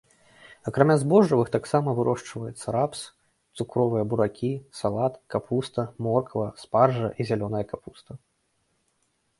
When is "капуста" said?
5.35-5.81, 7.77-8.11